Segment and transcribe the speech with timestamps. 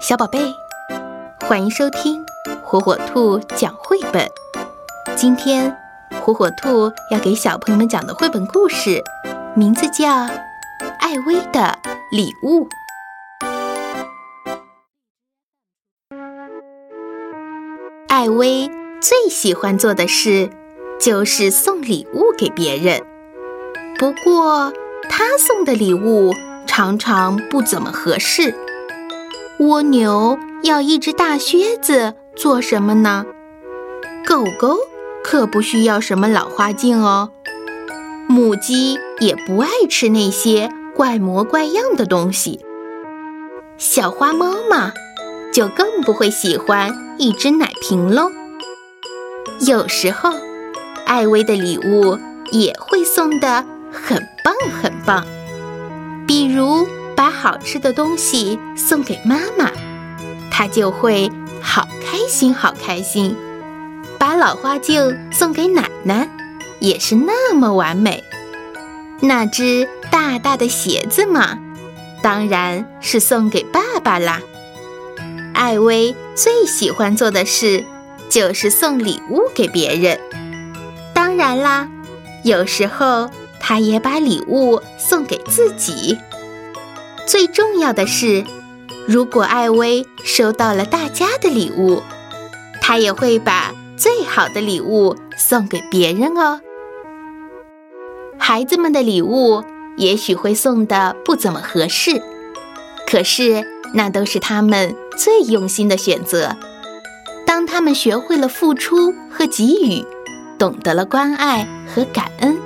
[0.00, 0.54] 小宝贝，
[1.46, 2.24] 欢迎收听
[2.62, 4.26] 火火兔讲绘本。
[5.14, 5.76] 今天，
[6.22, 9.02] 火火兔要给小朋友们讲的绘本故事，
[9.54, 10.08] 名字叫
[11.00, 11.78] 《艾薇的
[12.10, 12.66] 礼物》。
[18.08, 18.70] 艾薇
[19.02, 20.48] 最喜欢做的事
[20.98, 23.02] 就是送礼物给别人，
[23.98, 24.72] 不过
[25.10, 26.32] 她送的礼物
[26.66, 28.54] 常常不怎么合适。
[29.60, 33.26] 蜗牛要一只大靴子做什么呢？
[34.26, 34.78] 狗狗
[35.22, 37.30] 可不需要什么老花镜哦。
[38.26, 42.64] 母鸡也不爱吃那些怪模怪样的东西。
[43.76, 44.92] 小花猫嘛，
[45.52, 48.30] 就更不会喜欢一只奶瓶喽。
[49.60, 50.30] 有时候，
[51.04, 52.18] 艾薇的礼物
[52.50, 55.22] 也会送的很棒很棒，
[56.26, 56.88] 比如。
[57.20, 59.70] 把好吃的东西送给妈妈，
[60.50, 61.30] 她就会
[61.60, 63.36] 好开心，好开心。
[64.18, 66.30] 把老花镜送给奶奶，
[66.78, 68.24] 也是那么完美。
[69.20, 71.58] 那只大大的鞋子嘛，
[72.22, 74.40] 当然是送给爸爸啦。
[75.52, 77.84] 艾薇最喜欢做的事
[78.30, 80.18] 就是送礼物给别人。
[81.12, 81.86] 当然啦，
[82.44, 83.28] 有时候
[83.60, 86.16] 她也把礼物送给自己。
[87.30, 88.44] 最重要的是，
[89.06, 92.02] 如果艾薇收到了大家的礼物，
[92.80, 96.60] 她也会把最好的礼物送给别人哦。
[98.36, 99.62] 孩子们的礼物
[99.96, 102.20] 也许会送的不怎么合适，
[103.06, 103.64] 可是
[103.94, 106.56] 那都是他们最用心的选择。
[107.46, 110.04] 当他们学会了付出和给予，
[110.58, 112.58] 懂得了关爱和感恩，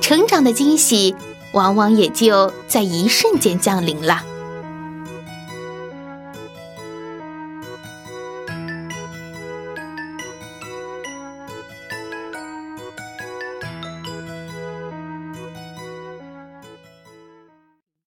[0.00, 1.14] 成长的惊喜。
[1.54, 4.33] 往往也就在一瞬间降临了。